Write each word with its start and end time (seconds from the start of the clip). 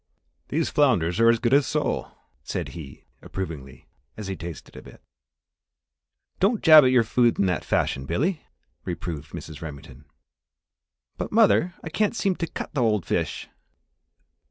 "These 0.47 0.71
flounders 0.71 1.19
are 1.19 1.29
as 1.29 1.37
good 1.37 1.53
as 1.53 1.67
sole," 1.67 2.07
said 2.41 2.69
he, 2.69 3.05
approvingly, 3.21 3.87
as 4.17 4.25
he 4.25 4.35
tasted 4.35 4.75
a 4.75 4.81
bit. 4.81 4.99
"Don't 6.39 6.63
jab 6.63 6.83
at 6.83 6.89
your 6.89 7.03
food 7.03 7.37
in 7.37 7.45
that 7.45 7.63
fashion, 7.63 8.07
Billy!" 8.07 8.41
reproved 8.83 9.29
Mrs. 9.31 9.61
Remington. 9.61 10.05
"But, 11.17 11.31
mother, 11.31 11.75
I 11.83 11.89
can't 11.89 12.15
seem 12.15 12.35
to 12.37 12.47
cut 12.47 12.73
the 12.73 12.81
old 12.81 13.05
fish!" 13.05 13.47